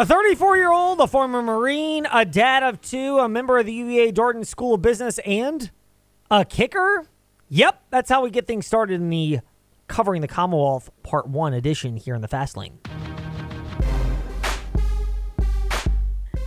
[0.00, 3.72] A 34 year old, a former Marine, a dad of two, a member of the
[3.74, 5.70] UVA Darden School of Business, and
[6.30, 7.04] a kicker?
[7.50, 9.40] Yep, that's how we get things started in the
[9.88, 12.78] Covering the Commonwealth Part 1 edition here in the Fast Lane.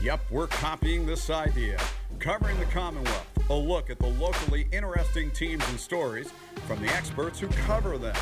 [0.02, 1.80] Yep, we're copying this idea.
[2.18, 6.34] Covering the Commonwealth, a look at the locally interesting teams and stories
[6.66, 8.16] from the experts who cover them.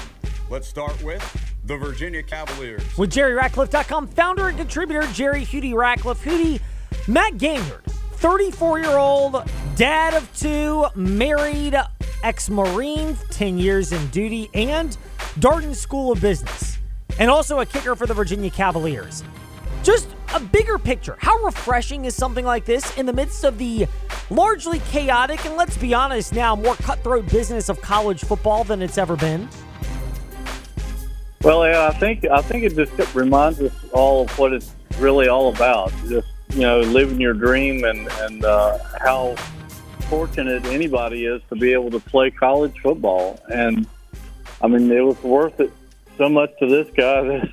[0.49, 1.23] Let's start with
[1.65, 2.83] the Virginia Cavaliers.
[2.97, 6.23] With JerryRatcliffe.com founder and contributor Jerry Hootie Ratcliffe.
[6.23, 6.59] Hootie,
[7.07, 7.83] Matt Ganyard,
[8.13, 9.43] 34 year old,
[9.75, 11.75] dad of two, married,
[12.23, 14.97] ex Marine, 10 years in duty, and
[15.39, 16.77] Darden School of Business,
[17.19, 19.23] and also a kicker for the Virginia Cavaliers.
[19.83, 21.17] Just a bigger picture.
[21.19, 23.87] How refreshing is something like this in the midst of the
[24.29, 28.97] largely chaotic and let's be honest now, more cutthroat business of college football than it's
[28.97, 29.49] ever been?
[31.43, 35.27] Well, yeah, I think I think it just reminds us all of what it's really
[35.27, 35.91] all about.
[36.07, 39.35] Just you know, living your dream and and uh, how
[40.01, 43.39] fortunate anybody is to be able to play college football.
[43.51, 43.87] And
[44.61, 45.73] I mean, it was worth it
[46.15, 47.49] so much to this guy that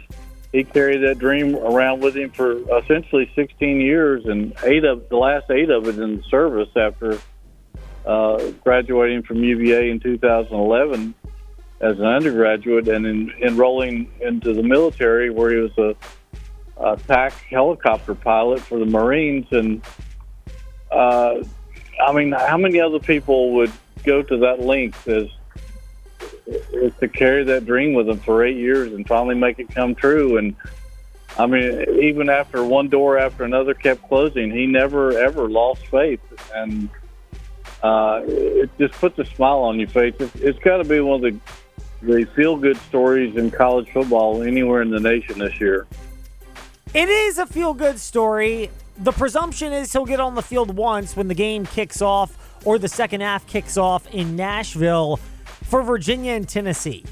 [0.52, 5.16] he carried that dream around with him for essentially 16 years, and eight of the
[5.16, 7.18] last eight of it in service after
[8.04, 11.14] uh, graduating from UVA in 2011
[11.80, 15.96] as an undergraduate and in, enrolling into the military, where he was a,
[16.82, 19.46] a TAC helicopter pilot for the Marines.
[19.52, 19.82] And
[20.90, 21.42] uh,
[22.06, 23.72] I mean, how many other people would
[24.04, 25.28] go to that length as
[27.00, 30.38] to carry that dream with them for eight years and finally make it come true.
[30.38, 30.56] And
[31.38, 36.20] I mean, even after one door after another kept closing, he never ever lost faith,
[36.54, 36.88] and
[37.82, 40.14] uh, it just puts a smile on your face.
[40.18, 41.40] It's, it's got to be one of the
[42.02, 45.86] the feel good stories in college football anywhere in the nation this year.
[46.94, 48.70] It is a feel good story.
[48.98, 52.78] The presumption is he'll get on the field once when the game kicks off or
[52.78, 55.18] the second half kicks off in Nashville
[55.64, 57.04] for Virginia and Tennessee.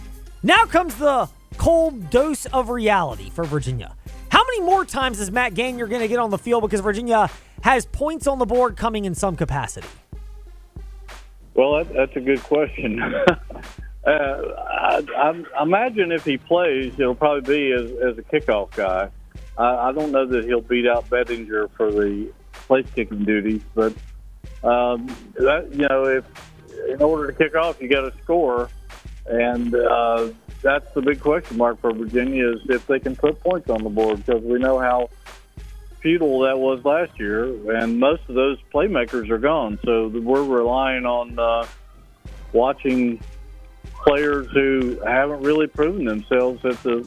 [0.43, 3.95] Now comes the cold dose of reality for Virginia.
[4.31, 7.31] How many more times is Matt Ganyard going to get on the field because Virginia
[7.63, 9.89] has points on the board coming in some capacity?
[11.55, 13.03] Well, that, that's a good question.
[14.07, 19.11] uh, I, I, imagine if he plays, it'll probably be as, as a kickoff guy.
[19.59, 23.93] I, I don't know that he'll beat out Bettridge for the place kicking duties, but
[24.63, 26.25] um, that, you know, if
[26.89, 28.71] in order to kick off, you got to score,
[29.27, 30.29] and uh,
[30.63, 33.91] that's the big question mark for Virginia is if they can put points on the
[33.91, 35.11] board because we know how
[36.01, 37.45] futile that was last year,
[37.77, 39.79] and most of those playmakers are gone.
[39.85, 41.67] So we're relying on uh,
[42.53, 43.21] watching
[44.07, 47.07] players who haven't really proven themselves at the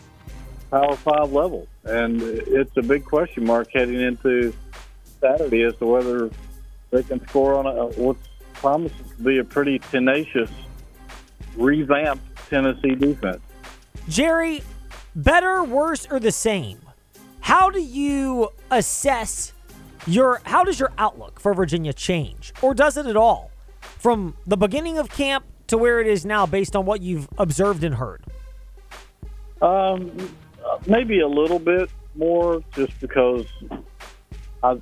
[0.70, 4.54] Power Five level, and it's a big question mark heading into
[5.20, 6.30] Saturday as to whether
[6.92, 10.52] they can score on a, what's promises to be a pretty tenacious,
[11.56, 13.42] revamped Tennessee defense.
[14.08, 14.62] Jerry,
[15.16, 16.80] better, worse, or the same?
[17.40, 19.54] How do you assess
[20.06, 22.54] your how does your outlook for Virginia change?
[22.62, 23.52] Or does it at all?
[23.80, 27.84] From the beginning of camp to where it is now based on what you've observed
[27.84, 28.24] and heard?
[29.62, 30.12] Um,
[30.88, 33.46] maybe a little bit more just because
[34.64, 34.74] I,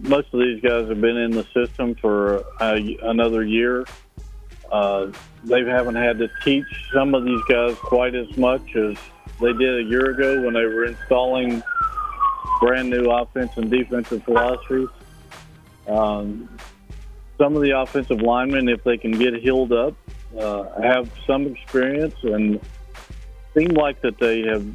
[0.00, 3.84] most of these guys have been in the system for uh, another year.
[4.70, 5.12] Uh,
[5.44, 8.96] they haven't had to teach some of these guys quite as much as
[9.40, 11.62] they did a year ago when they were installing
[12.60, 14.88] brand new offense and defensive philosophies.
[15.86, 16.48] Um,
[17.38, 19.94] some of the offensive linemen, if they can get healed up,
[20.38, 22.60] uh, have some experience and
[23.54, 24.66] seem like that they have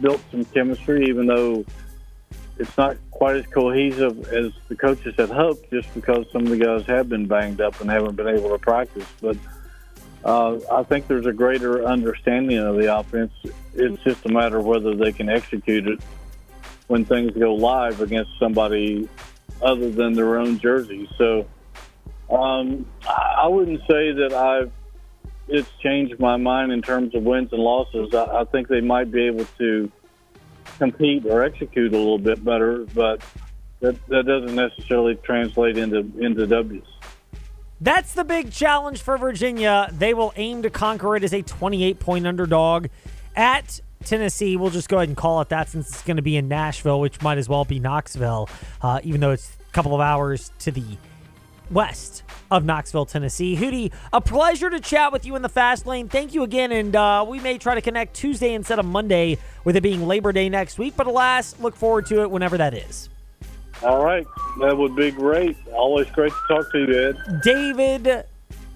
[0.00, 1.64] built some chemistry, even though
[2.58, 6.56] it's not quite as cohesive as the coaches had hoped, just because some of the
[6.56, 9.06] guys have been banged up and haven't been able to practice.
[9.20, 9.36] But
[10.24, 13.32] uh, I think there's a greater understanding of the offense.
[13.74, 16.00] It's just a matter of whether they can execute it
[16.86, 19.08] when things go live against somebody
[19.60, 21.08] other than their own jersey.
[21.18, 21.46] So
[22.30, 24.72] um, I wouldn't say that I've
[25.48, 28.14] it's changed my mind in terms of wins and losses.
[28.14, 29.90] I, I think they might be able to
[30.78, 33.22] compete or execute a little bit better, but
[33.80, 36.82] that, that doesn't necessarily translate into into W's.
[37.80, 39.90] That's the big challenge for Virginia.
[39.92, 42.86] They will aim to conquer it as a 28 point underdog
[43.34, 44.56] at Tennessee.
[44.56, 47.00] We'll just go ahead and call it that since it's going to be in Nashville,
[47.00, 48.48] which might as well be Knoxville,
[48.80, 50.96] uh, even though it's a couple of hours to the
[51.70, 53.56] west of Knoxville, Tennessee.
[53.56, 56.08] Hootie, a pleasure to chat with you in the fast lane.
[56.08, 59.76] Thank you again, and uh, we may try to connect Tuesday instead of Monday, with
[59.76, 60.94] it being Labor Day next week.
[60.96, 63.08] But alas, look forward to it whenever that is.
[63.82, 64.26] All right,
[64.60, 65.56] that would be great.
[65.74, 67.40] Always great to talk to you, Ed.
[67.42, 68.24] David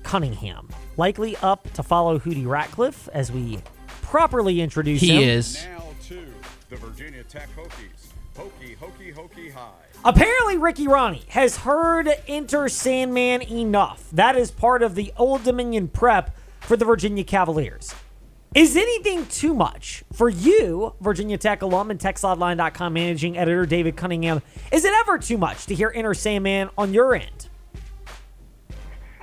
[0.02, 3.60] Cunningham, likely up to follow Hootie Ratcliffe as we
[4.02, 5.22] properly introduce He him.
[5.22, 5.64] is.
[5.64, 6.20] Now to
[6.68, 8.08] the Virginia Tech Hokies.
[8.36, 9.72] Hokey, hokey, hokey high.
[10.04, 14.08] Apparently, Ricky Rahne has heard Enter Sandman enough.
[14.12, 17.94] That is part of the Old Dominion prep for the Virginia Cavaliers.
[18.54, 24.42] Is anything too much for you, Virginia Tech alum and TechSideline.com managing editor David Cunningham?
[24.72, 27.49] Is it ever too much to hear Enter Sandman on your end?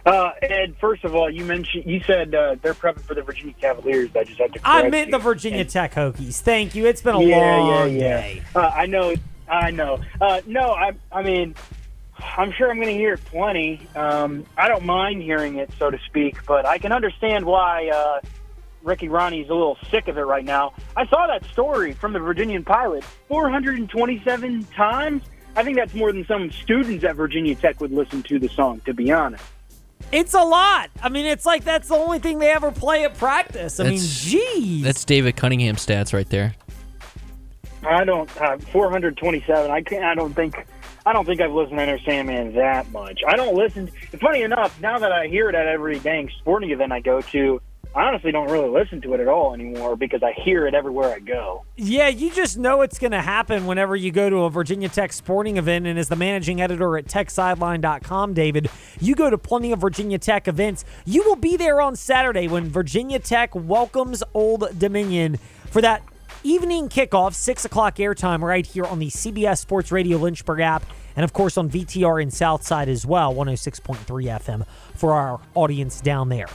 [0.08, 3.54] Uh, Ed, first of all, you mentioned you said uh, they're prepping for the Virginia
[3.60, 4.10] Cavaliers.
[4.16, 4.60] I just had to.
[4.64, 5.12] I meant you.
[5.12, 6.40] the Virginia Tech Hokies.
[6.40, 6.86] Thank you.
[6.86, 8.22] It's been a yeah, long yeah, yeah.
[8.22, 8.42] day.
[8.56, 9.16] Uh, I know.
[9.50, 10.00] I know.
[10.22, 10.94] Uh, no, I.
[11.12, 11.56] I mean,
[12.38, 13.86] I'm sure I'm going to hear it plenty.
[13.98, 18.22] Um, I don't mind hearing it, so to speak, but I can understand why uh,
[18.84, 20.74] Ricky Rahne's a little sick of it right now.
[20.96, 25.24] I saw that story from the Virginian pilot 427 times.
[25.58, 28.80] I think that's more than some students at Virginia Tech would listen to the song.
[28.86, 29.44] To be honest.
[30.12, 30.90] It's a lot.
[31.02, 33.80] I mean, it's like that's the only thing they ever play at practice.
[33.80, 34.84] I mean, geez.
[34.84, 36.56] That's David Cunningham stats right there.
[37.86, 39.70] I don't uh, 427.
[39.70, 40.04] I can't.
[40.04, 40.66] I don't think.
[41.06, 43.22] I don't think I've listened to Enter Sandman that much.
[43.26, 43.90] I don't listen.
[44.12, 47.22] It's funny enough, now that I hear it at every dang sporting event I go
[47.22, 47.62] to,
[47.98, 51.12] I honestly don't really listen to it at all anymore because I hear it everywhere
[51.16, 51.66] I go.
[51.78, 55.12] Yeah, you just know it's going to happen whenever you go to a Virginia Tech
[55.12, 55.88] sporting event.
[55.88, 58.70] And as the managing editor at TechSideline.com, David,
[59.02, 60.86] you go to plenty of Virginia Tech events.
[61.06, 65.38] You will be there on Saturday when Virginia Tech welcomes Old Dominion
[65.72, 66.04] for that
[66.44, 70.86] evening kickoff, 6 o'clock airtime right here on the CBS Sports Radio Lynchburg app.
[71.16, 76.30] And of course on VTR in Southside as well, 106.3 FM for our audience down
[76.30, 76.46] there.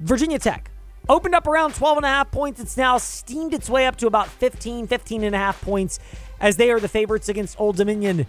[0.00, 0.70] Virginia Tech
[1.08, 2.60] opened up around 12 and a half points.
[2.60, 5.98] It's now steamed its way up to about 15, 15 and a half points
[6.40, 8.26] as they are the favorites against Old Dominion.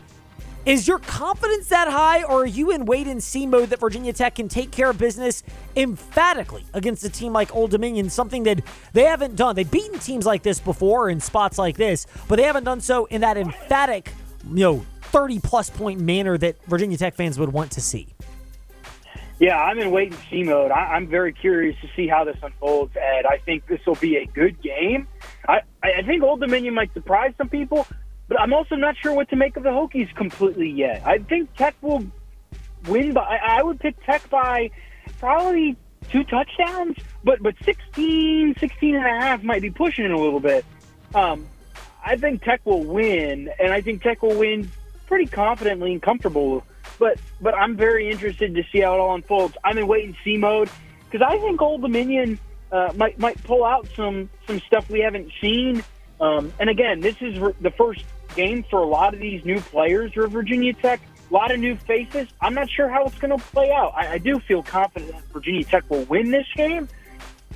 [0.66, 4.12] Is your confidence that high, or are you in wait and see mode that Virginia
[4.14, 5.44] Tech can take care of business
[5.76, 8.10] emphatically against a team like Old Dominion?
[8.10, 9.56] Something that they haven't done.
[9.56, 13.06] They've beaten teams like this before in spots like this, but they haven't done so
[13.06, 14.12] in that emphatic,
[14.50, 18.15] you know, 30 plus point manner that Virginia Tech fans would want to see.
[19.40, 20.72] Yeah, I'm in wait and see mode.
[20.72, 23.26] I, I'm very curious to see how this unfolds, Ed.
[23.26, 25.08] I think this will be a good game.
[25.48, 27.86] I, I think Old Dominion might surprise some people,
[28.30, 31.04] but I'm also not sure what to make of the Hokies completely yet.
[31.06, 32.06] I think Tech will
[32.88, 33.22] win by.
[33.24, 34.72] I I would pick Tech by
[35.20, 35.76] probably
[36.10, 40.40] two touchdowns, but but 16, 16 and a half might be pushing it a little
[40.40, 40.66] bit.
[41.14, 41.46] Um,
[42.06, 44.72] I think Tech will win, and I think Tech will win
[45.08, 46.64] pretty confidently and comfortable.
[47.00, 49.56] But but I'm very interested to see how it all unfolds.
[49.64, 50.70] I'm in wait and see mode
[51.10, 52.40] because I think Old Dominion
[52.72, 55.84] uh, might might pull out some some stuff we haven't seen.
[56.22, 58.04] Um, and again, this is r- the first
[58.36, 61.02] game for a lot of these new players for Virginia Tech.
[61.30, 62.28] A lot of new faces.
[62.40, 63.94] I'm not sure how it's going to play out.
[63.96, 66.88] I, I do feel confident that Virginia Tech will win this game,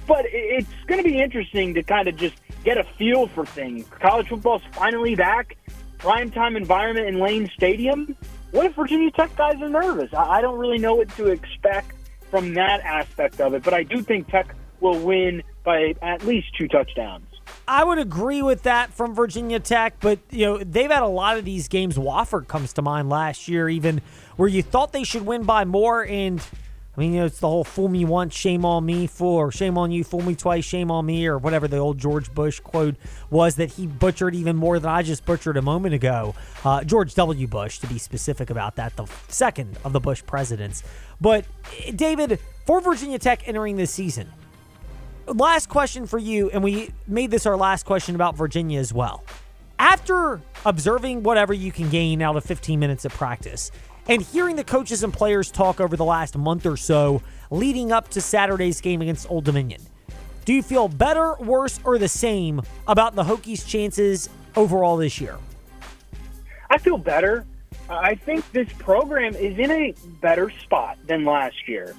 [0.07, 2.35] but it- it's going to be interesting to kind of just
[2.65, 3.85] get a feel for things.
[4.01, 5.56] College football's finally back,
[6.00, 8.15] primetime environment in Lane Stadium.
[8.51, 10.13] What if Virginia Tech guys are nervous?
[10.13, 11.94] I, I don't really know what to expect
[12.31, 16.48] from that aspect of it, but I do think Tech will win by at least
[16.57, 17.25] two touchdowns.
[17.68, 21.38] I would agree with that from Virginia Tech, but you know they've had a lot
[21.38, 21.98] of these games.
[21.98, 24.02] Wofford comes to mind last year, even
[24.38, 26.04] where you thought they should win by more.
[26.06, 26.42] And
[26.99, 29.53] I mean, you know, it's the whole "fool me once, shame on me," fool or
[29.53, 32.59] "shame on you, fool me twice, shame on me," or whatever the old George Bush
[32.59, 32.95] quote
[33.29, 36.35] was that he butchered even more than I just butchered a moment ago.
[36.65, 37.47] Uh, George W.
[37.47, 40.83] Bush, to be specific about that, the second of the Bush presidents.
[41.21, 41.45] But
[41.85, 44.27] eh, David, for Virginia Tech entering this season,
[45.25, 49.23] last question for you, and we made this our last question about Virginia as well.
[49.79, 53.71] After observing whatever you can gain out of 15 minutes of practice
[54.09, 58.09] and hearing the coaches and players talk over the last month or so leading up
[58.09, 59.81] to Saturday's game against Old Dominion,
[60.45, 65.37] do you feel better, worse, or the same about the Hokies' chances overall this year?
[66.71, 67.45] I feel better.
[67.87, 71.95] I think this program is in a better spot than last year.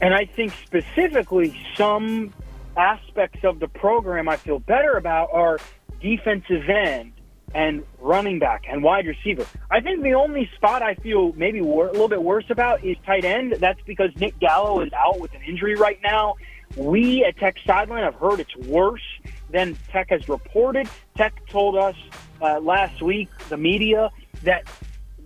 [0.00, 2.32] And I think specifically some
[2.76, 5.58] aspects of the program I feel better about are
[6.00, 7.12] defensive end
[7.54, 9.46] and running back and wide receiver.
[9.70, 12.96] I think the only spot I feel maybe wor- a little bit worse about is
[13.04, 13.56] tight end.
[13.58, 16.36] That's because Nick Gallo is out with an injury right now.
[16.76, 19.02] We at Tech Sideline have heard it's worse
[19.50, 20.88] than Tech has reported.
[21.16, 21.96] Tech told us
[22.40, 24.10] uh, last week, the media,
[24.42, 24.64] that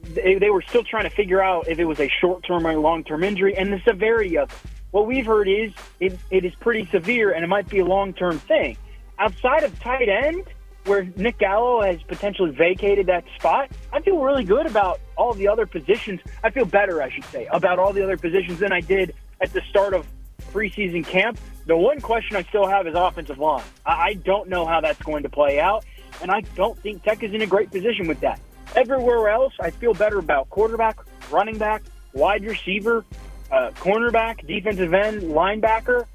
[0.03, 2.77] they, they were still trying to figure out if it was a short term or
[2.79, 4.71] long term injury and the severity of it.
[4.91, 8.13] What we've heard is it, it is pretty severe and it might be a long
[8.13, 8.77] term thing.
[9.19, 10.45] Outside of tight end,
[10.87, 15.49] where Nick Gallo has potentially vacated that spot, I feel really good about all the
[15.49, 16.21] other positions.
[16.43, 19.53] I feel better, I should say, about all the other positions than I did at
[19.53, 20.07] the start of
[20.53, 21.39] preseason camp.
[21.67, 23.65] The one question I still have is offensive line.
[23.85, 25.85] I don't know how that's going to play out,
[26.23, 28.41] and I don't think Tech is in a great position with that.
[28.77, 30.99] Everywhere else, I feel better about quarterback,
[31.31, 33.05] running back, wide receiver,
[33.51, 36.07] uh, cornerback, defensive end, linebacker.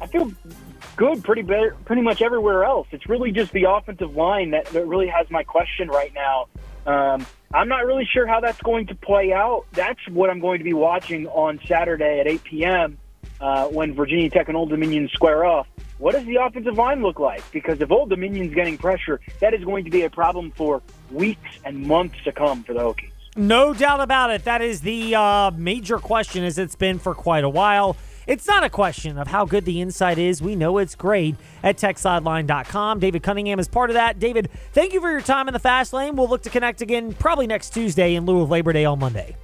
[0.00, 0.32] I feel
[0.96, 2.86] good pretty be- pretty much everywhere else.
[2.90, 6.46] It's really just the offensive line that, that really has my question right now.
[6.86, 9.66] Um, I'm not really sure how that's going to play out.
[9.72, 12.98] That's what I'm going to be watching on Saturday at 8 p.m.
[13.40, 15.66] Uh, when Virginia Tech and Old Dominion square off.
[15.98, 17.42] What does the offensive line look like?
[17.52, 21.58] Because if Old Dominion's getting pressure, that is going to be a problem for weeks
[21.64, 23.10] and months to come for the Hokies.
[23.36, 24.44] No doubt about it.
[24.44, 27.96] That is the uh, major question, as it's been for quite a while.
[28.26, 30.42] It's not a question of how good the inside is.
[30.42, 33.00] We know it's great at techsideline.com.
[33.00, 34.18] David Cunningham is part of that.
[34.18, 36.16] David, thank you for your time in the fast lane.
[36.16, 39.36] We'll look to connect again probably next Tuesday in lieu of Labor Day on Monday.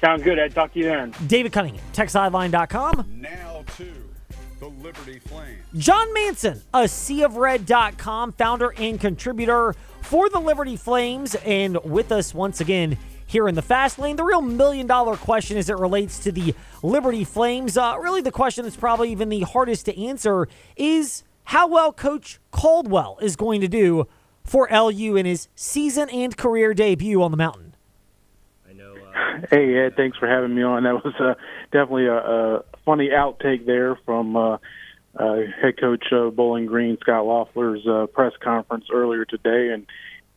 [0.00, 0.38] Sounds good.
[0.38, 1.14] I'll talk to you then.
[1.26, 3.20] David Cunningham, techsideline.com.
[3.20, 3.92] Now to
[4.60, 5.58] the Liberty Flames.
[5.76, 12.60] John Manson, a seaofred.com founder and contributor for the Liberty Flames, and with us once
[12.60, 12.96] again
[13.28, 14.16] here in the fast lane.
[14.16, 18.32] The real million dollar question as it relates to the Liberty Flames, uh, really the
[18.32, 23.60] question that's probably even the hardest to answer is how well Coach Caldwell is going
[23.60, 24.08] to do
[24.44, 27.76] for LU in his season and career debut on the mountain.
[28.68, 28.94] I know.
[28.96, 29.46] Uh...
[29.50, 30.82] Hey Ed, thanks for having me on.
[30.82, 31.34] That was uh,
[31.70, 34.58] definitely a, a funny outtake there from uh,
[35.18, 39.86] uh, head coach uh, Bowling Green Scot Loeffler's uh, press conference earlier today, and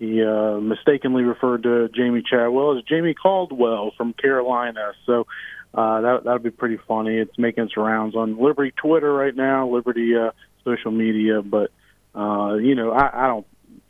[0.01, 4.93] he uh, mistakenly referred to Jamie Chadwell as Jamie Caldwell from Carolina.
[5.05, 5.27] So
[5.75, 7.17] uh, that that would be pretty funny.
[7.17, 10.31] It's making its rounds on Liberty Twitter right now, Liberty uh,
[10.65, 11.43] social media.
[11.43, 11.69] But
[12.15, 13.45] uh, you know, I, I don't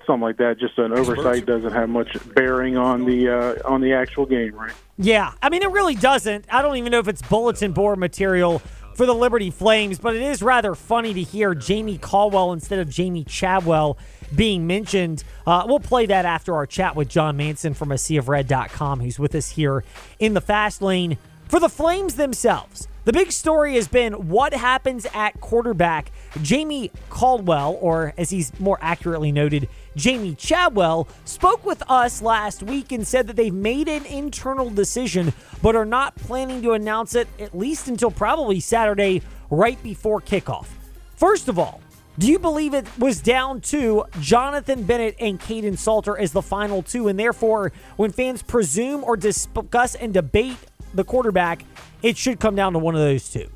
[0.06, 0.60] something like that.
[0.60, 4.74] Just an oversight doesn't have much bearing on the uh, on the actual game, right?
[4.98, 6.44] Yeah, I mean it really doesn't.
[6.50, 8.62] I don't even know if it's bulletin board material
[8.96, 12.90] for the Liberty Flames, but it is rather funny to hear Jamie Caldwell instead of
[12.90, 13.98] Jamie Chadwell
[14.36, 15.24] being mentioned.
[15.46, 19.36] Uh, we'll play that after our chat with John Manson from a seaofred.com, who's with
[19.36, 19.84] us here
[20.20, 21.18] in the fast lane.
[21.48, 26.12] For the Flames themselves, the big story has been what happens at quarterback.
[26.42, 32.92] Jamie Caldwell, or as he's more accurately noted, Jamie Chadwell, spoke with us last week
[32.92, 37.28] and said that they've made an internal decision, but are not planning to announce it
[37.40, 40.68] at least until probably Saturday, right before kickoff.
[41.16, 41.82] First of all,
[42.22, 46.84] do you believe it was down to Jonathan Bennett and Kaidon Salter as the final
[46.84, 47.08] two?
[47.08, 50.58] And therefore, when fans presume or discuss and debate
[50.94, 51.66] the quarterback,
[52.04, 53.50] it should come down to one of those two.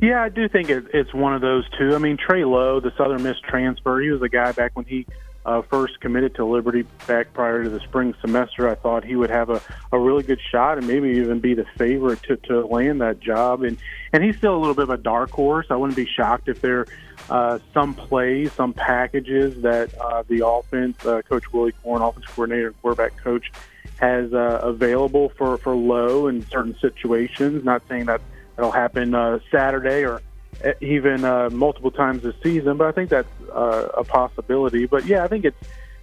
[0.00, 1.96] Yeah, I do think it's one of those two.
[1.96, 5.04] I mean, Trey Lowe, the Southern Miss transfer, he was a guy back when he
[5.46, 8.68] uh, first committed to Liberty back prior to the spring semester.
[8.68, 9.62] I thought he would have a,
[9.92, 13.62] a really good shot and maybe even be the favorite to, to land that job.
[13.62, 13.78] And
[14.12, 15.66] and he's still a little bit of a dark horse.
[15.70, 16.86] I wouldn't be shocked if there
[17.30, 22.72] uh, some plays, some packages that uh, the offense, uh, Coach Willie Korn, offense coordinator,
[22.82, 23.52] quarterback coach,
[24.00, 27.64] has uh, available for for Lowe in certain situations.
[27.64, 28.20] Not saying that
[28.56, 30.22] that'll happen uh, Saturday or
[30.80, 34.86] even uh, multiple times this season, but I think that's uh, a possibility.
[34.86, 35.62] But yeah, I think it's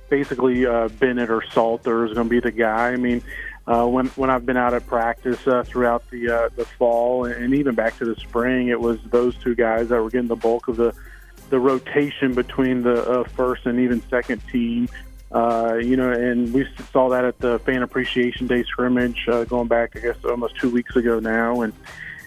[0.09, 2.89] basically uh, Bennett or Salter is going to be the guy.
[2.89, 3.23] I mean,
[3.65, 7.53] uh, when when I've been out at practice uh, throughout the uh, the fall and
[7.55, 10.67] even back to the spring, it was those two guys that were getting the bulk
[10.67, 10.93] of the
[11.49, 14.89] the rotation between the uh, first and even second team.
[15.31, 19.67] Uh, you know, and we saw that at the Fan Appreciation Day scrimmage uh, going
[19.67, 21.73] back, I guess, almost two weeks ago now, and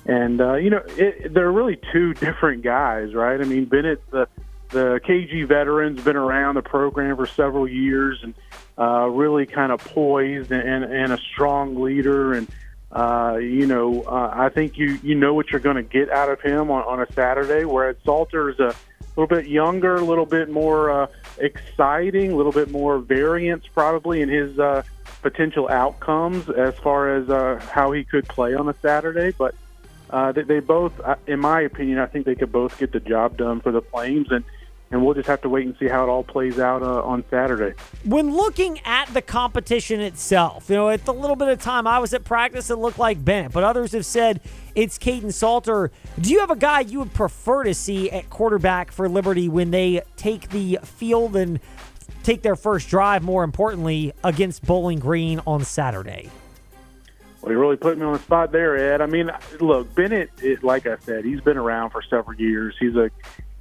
[0.07, 3.41] and uh, you know, it, they're really two different guys, right?
[3.41, 4.29] I mean, Bennett, the
[4.71, 8.35] the KG veteran's been around the program for several years and
[8.79, 12.35] uh, really kind of poised and, and a strong leader.
[12.35, 12.49] And
[12.93, 16.31] uh, you know, uh, I think you you know what you're going to get out
[16.31, 17.65] of him on, on a Saturday.
[17.65, 18.75] Whereas Salter is a
[19.17, 21.07] little bit younger, a little bit more uh,
[21.39, 24.83] exciting, a little bit more variance probably in his uh,
[25.23, 29.55] potential outcomes as far as uh, how he could play on a Saturday, but
[30.11, 33.01] uh, they, they both, uh, in my opinion, I think they could both get the
[33.01, 34.45] job done for the Flames, and
[34.91, 37.25] and we'll just have to wait and see how it all plays out uh, on
[37.29, 37.77] Saturday.
[38.05, 41.99] When looking at the competition itself, you know, at the little bit of time I
[41.99, 44.41] was at practice, it looked like Bennett, but others have said
[44.77, 45.91] it's Kaidon Salter.
[46.21, 49.73] Do you have a guy you would prefer to see at quarterback for Liberty when
[49.73, 51.59] they take the field and
[52.23, 56.31] take their first drive, more importantly, against Bowling Green on Saturday?
[57.47, 59.01] Well, you really put me on the spot there, Ed.
[59.01, 60.31] I mean, look, Bennett.
[60.43, 62.75] It, like I said, he's been around for several years.
[62.81, 63.09] He's a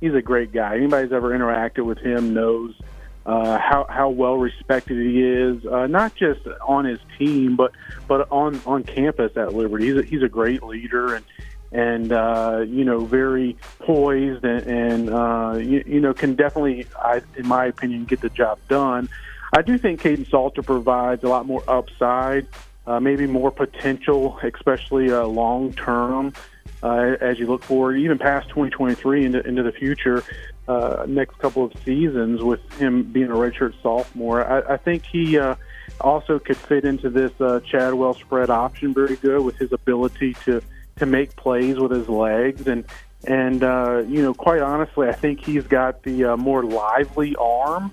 [0.02, 0.78] he's a great guy.
[0.78, 2.74] Anybody's ever interacted with him knows
[3.28, 7.74] uh, how how well respected he is, uh, not just on his team, but
[8.08, 9.86] but on on campus at Liberty.
[9.86, 11.26] He's a, he's a great leader and
[11.72, 17.22] and uh, you know very poised and, and uh, you, you know can definitely, I,
[17.36, 19.10] in my opinion, get the job done.
[19.54, 22.48] I do think Kaidon Salter provides a lot more upside,
[22.88, 26.34] uh, maybe more potential, especially uh, long term.
[26.84, 30.24] Uh, as you look forward, even past 2023 into, into the future,
[30.68, 34.46] uh, next couple of seasons with him being a redshirt sophomore.
[34.46, 35.56] I, I think he uh,
[36.02, 40.62] also could fit into this uh, Chadwell spread option very good with his ability to
[40.98, 42.86] to make plays with his legs and
[43.28, 47.92] and uh, you know quite honestly, I think he's got the more lively arm.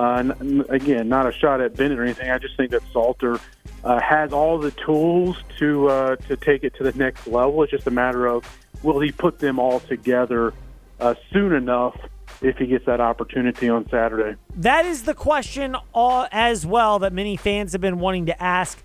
[0.00, 0.32] Uh,
[0.70, 2.30] again, not a shot at Bennett or anything.
[2.30, 3.38] I just think that Salter
[3.84, 7.62] uh, has all the tools to uh, to take it to the next level.
[7.62, 8.42] It's just a matter of
[8.82, 10.54] will he put them all together
[11.00, 12.00] uh, soon enough
[12.40, 14.38] if he gets that opportunity on Saturday.
[14.56, 18.82] That is the question uh, as well that many fans have been wanting to ask.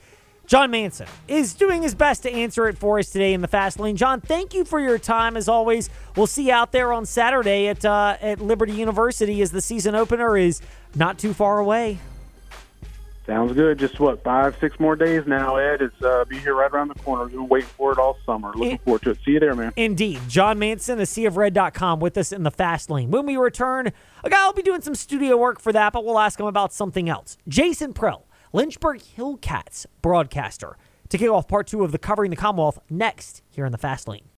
[0.47, 3.79] John Manson is doing his best to answer it for us today in the fast
[3.79, 3.95] lane.
[3.95, 5.89] John, thank you for your time as always.
[6.15, 9.95] We'll see you out there on Saturday at uh, at Liberty University as the season
[9.95, 10.61] opener is
[10.93, 11.97] not too far away.
[13.25, 13.79] Sounds good.
[13.79, 15.81] Just what five, six more days now, Ed.
[15.81, 17.23] It's uh, be here right around the corner.
[17.23, 18.49] We've been waiting for it all summer.
[18.49, 19.17] Looking It- forward to it.
[19.25, 19.73] See you there, man.
[19.75, 20.19] Indeed.
[20.29, 23.09] John Manson, a seaofred.com, with us in the fast lane.
[23.09, 23.91] When we return,
[24.23, 26.71] a guy will be doing some studio work for that, but we'll ask him about
[26.71, 27.35] something else.
[27.47, 28.21] Jason Prill,
[28.53, 30.77] Lynchburg Hillcats broadcaster,
[31.09, 34.07] to kick off part two of the Covering the Commonwealth next here in the fast
[34.07, 34.29] lane.